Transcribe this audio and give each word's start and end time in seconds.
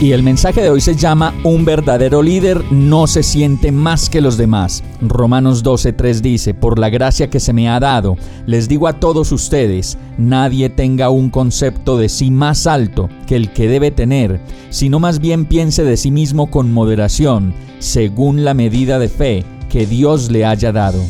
Y 0.00 0.12
el 0.12 0.22
mensaje 0.22 0.62
de 0.62 0.70
hoy 0.70 0.80
se 0.80 0.94
llama 0.94 1.34
Un 1.42 1.64
verdadero 1.64 2.22
líder 2.22 2.62
no 2.70 3.08
se 3.08 3.24
siente 3.24 3.72
más 3.72 4.08
que 4.08 4.20
los 4.20 4.36
demás. 4.36 4.84
Romanos 5.00 5.64
12:3 5.64 6.20
dice, 6.20 6.54
Por 6.54 6.78
la 6.78 6.88
gracia 6.88 7.28
que 7.30 7.40
se 7.40 7.52
me 7.52 7.68
ha 7.68 7.80
dado, 7.80 8.16
les 8.46 8.68
digo 8.68 8.86
a 8.86 9.00
todos 9.00 9.32
ustedes, 9.32 9.98
nadie 10.16 10.68
tenga 10.68 11.10
un 11.10 11.30
concepto 11.30 11.98
de 11.98 12.08
sí 12.08 12.30
más 12.30 12.68
alto 12.68 13.08
que 13.26 13.34
el 13.34 13.52
que 13.52 13.66
debe 13.66 13.90
tener, 13.90 14.40
sino 14.70 15.00
más 15.00 15.18
bien 15.18 15.46
piense 15.46 15.82
de 15.82 15.96
sí 15.96 16.12
mismo 16.12 16.48
con 16.48 16.72
moderación, 16.72 17.52
según 17.80 18.44
la 18.44 18.54
medida 18.54 19.00
de 19.00 19.08
fe 19.08 19.44
que 19.68 19.84
Dios 19.84 20.30
le 20.30 20.44
haya 20.44 20.70
dado. 20.70 21.02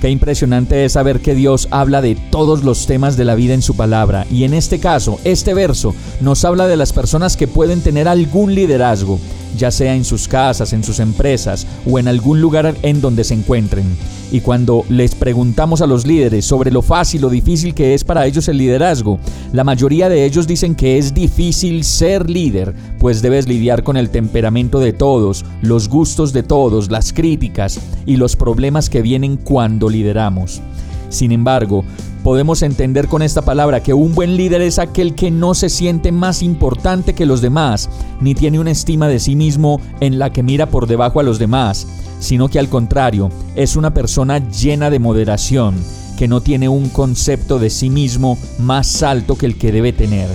Qué 0.00 0.10
impresionante 0.10 0.84
es 0.84 0.92
saber 0.92 1.18
que 1.18 1.34
Dios 1.34 1.66
habla 1.72 2.00
de 2.00 2.14
todos 2.14 2.62
los 2.62 2.86
temas 2.86 3.16
de 3.16 3.24
la 3.24 3.34
vida 3.34 3.54
en 3.54 3.62
su 3.62 3.74
palabra. 3.74 4.26
Y 4.30 4.44
en 4.44 4.54
este 4.54 4.78
caso, 4.78 5.18
este 5.24 5.54
verso 5.54 5.92
nos 6.20 6.44
habla 6.44 6.68
de 6.68 6.76
las 6.76 6.92
personas 6.92 7.36
que 7.36 7.48
pueden 7.48 7.80
tener 7.80 8.06
algún 8.06 8.54
liderazgo, 8.54 9.18
ya 9.56 9.70
sea 9.70 9.94
en 9.94 10.04
sus 10.04 10.28
casas, 10.28 10.72
en 10.72 10.84
sus 10.84 11.00
empresas 11.00 11.66
o 11.86 11.98
en 11.98 12.08
algún 12.08 12.40
lugar 12.40 12.74
en 12.82 13.00
donde 13.00 13.24
se 13.24 13.34
encuentren. 13.34 13.86
Y 14.30 14.40
cuando 14.40 14.84
les 14.88 15.14
preguntamos 15.14 15.80
a 15.80 15.86
los 15.86 16.06
líderes 16.06 16.44
sobre 16.44 16.70
lo 16.70 16.82
fácil 16.82 17.24
o 17.24 17.30
difícil 17.30 17.74
que 17.74 17.94
es 17.94 18.04
para 18.04 18.26
ellos 18.26 18.48
el 18.48 18.58
liderazgo, 18.58 19.18
la 19.52 19.64
mayoría 19.64 20.08
de 20.08 20.24
ellos 20.24 20.46
dicen 20.46 20.74
que 20.74 20.98
es 20.98 21.14
difícil 21.14 21.84
ser 21.84 22.28
líder, 22.28 22.74
pues 22.98 23.22
debes 23.22 23.48
lidiar 23.48 23.82
con 23.82 23.96
el 23.96 24.10
temperamento 24.10 24.80
de 24.80 24.92
todos, 24.92 25.44
los 25.62 25.88
gustos 25.88 26.32
de 26.32 26.42
todos, 26.42 26.90
las 26.90 27.12
críticas 27.12 27.80
y 28.04 28.16
los 28.16 28.36
problemas 28.36 28.90
que 28.90 29.02
vienen 29.02 29.36
cuando 29.36 29.88
lideramos. 29.88 30.60
Sin 31.08 31.32
embargo, 31.32 31.84
podemos 32.22 32.62
entender 32.62 33.08
con 33.08 33.22
esta 33.22 33.42
palabra 33.42 33.82
que 33.82 33.94
un 33.94 34.14
buen 34.14 34.36
líder 34.36 34.60
es 34.60 34.78
aquel 34.78 35.14
que 35.14 35.30
no 35.30 35.54
se 35.54 35.68
siente 35.68 36.12
más 36.12 36.42
importante 36.42 37.14
que 37.14 37.26
los 37.26 37.40
demás, 37.40 37.88
ni 38.20 38.34
tiene 38.34 38.60
una 38.60 38.70
estima 38.70 39.08
de 39.08 39.18
sí 39.18 39.36
mismo 39.36 39.80
en 40.00 40.18
la 40.18 40.30
que 40.30 40.42
mira 40.42 40.66
por 40.66 40.86
debajo 40.86 41.20
a 41.20 41.22
los 41.22 41.38
demás, 41.38 41.86
sino 42.20 42.48
que 42.48 42.58
al 42.58 42.68
contrario, 42.68 43.30
es 43.54 43.76
una 43.76 43.94
persona 43.94 44.38
llena 44.50 44.90
de 44.90 44.98
moderación, 44.98 45.76
que 46.18 46.28
no 46.28 46.40
tiene 46.40 46.68
un 46.68 46.88
concepto 46.88 47.58
de 47.58 47.70
sí 47.70 47.90
mismo 47.90 48.36
más 48.58 49.02
alto 49.02 49.36
que 49.36 49.46
el 49.46 49.56
que 49.56 49.72
debe 49.72 49.92
tener. 49.92 50.28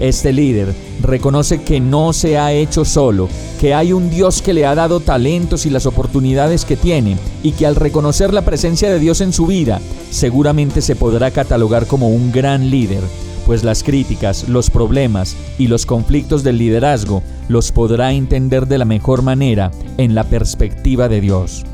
Este 0.00 0.32
líder 0.32 0.74
reconoce 1.00 1.62
que 1.62 1.80
no 1.80 2.12
se 2.12 2.38
ha 2.38 2.52
hecho 2.52 2.84
solo, 2.84 3.28
que 3.60 3.74
hay 3.74 3.92
un 3.92 4.10
Dios 4.10 4.42
que 4.42 4.52
le 4.52 4.66
ha 4.66 4.74
dado 4.74 5.00
talentos 5.00 5.66
y 5.66 5.70
las 5.70 5.86
oportunidades 5.86 6.64
que 6.64 6.76
tiene, 6.76 7.16
y 7.42 7.52
que 7.52 7.66
al 7.66 7.76
reconocer 7.76 8.32
la 8.32 8.42
presencia 8.42 8.90
de 8.90 8.98
Dios 8.98 9.20
en 9.20 9.32
su 9.32 9.46
vida, 9.46 9.80
seguramente 10.10 10.80
se 10.80 10.96
podrá 10.96 11.30
catalogar 11.30 11.86
como 11.86 12.08
un 12.08 12.32
gran 12.32 12.70
líder, 12.70 13.02
pues 13.46 13.62
las 13.62 13.82
críticas, 13.82 14.48
los 14.48 14.70
problemas 14.70 15.36
y 15.58 15.68
los 15.68 15.86
conflictos 15.86 16.42
del 16.42 16.58
liderazgo 16.58 17.22
los 17.48 17.72
podrá 17.72 18.12
entender 18.12 18.66
de 18.66 18.78
la 18.78 18.84
mejor 18.84 19.22
manera 19.22 19.70
en 19.98 20.14
la 20.14 20.24
perspectiva 20.24 21.08
de 21.08 21.20
Dios. 21.20 21.64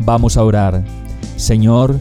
Vamos 0.00 0.36
a 0.36 0.44
orar. 0.44 0.84
Señor, 1.36 1.98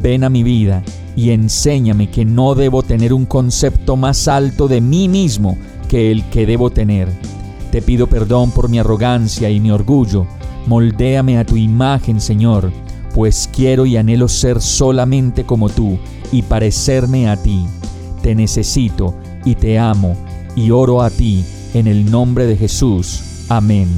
ven 0.00 0.24
a 0.24 0.30
mi 0.30 0.42
vida 0.42 0.82
y 1.20 1.32
enséñame 1.32 2.08
que 2.08 2.24
no 2.24 2.54
debo 2.54 2.82
tener 2.82 3.12
un 3.12 3.26
concepto 3.26 3.94
más 3.94 4.26
alto 4.26 4.68
de 4.68 4.80
mí 4.80 5.06
mismo 5.06 5.58
que 5.86 6.10
el 6.10 6.24
que 6.30 6.46
debo 6.46 6.70
tener. 6.70 7.08
Te 7.70 7.82
pido 7.82 8.06
perdón 8.06 8.52
por 8.52 8.70
mi 8.70 8.78
arrogancia 8.78 9.50
y 9.50 9.60
mi 9.60 9.70
orgullo. 9.70 10.26
Moldéame 10.66 11.36
a 11.36 11.44
tu 11.44 11.58
imagen, 11.58 12.22
Señor, 12.22 12.72
pues 13.14 13.50
quiero 13.54 13.84
y 13.84 13.98
anhelo 13.98 14.28
ser 14.28 14.62
solamente 14.62 15.44
como 15.44 15.68
tú 15.68 15.98
y 16.32 16.40
parecerme 16.40 17.28
a 17.28 17.36
ti. 17.36 17.66
Te 18.22 18.34
necesito 18.34 19.14
y 19.44 19.56
te 19.56 19.78
amo 19.78 20.16
y 20.56 20.70
oro 20.70 21.02
a 21.02 21.10
ti 21.10 21.44
en 21.74 21.86
el 21.86 22.10
nombre 22.10 22.46
de 22.46 22.56
Jesús. 22.56 23.44
Amén. 23.50 23.88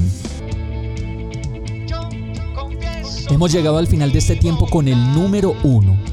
Hemos 3.29 3.53
llegado 3.53 3.77
al 3.77 3.87
final 3.87 4.11
de 4.11 4.19
este 4.19 4.35
tiempo 4.35 4.67
con 4.67 4.89
el 4.89 5.13
número 5.13 5.55
uno 5.63 6.12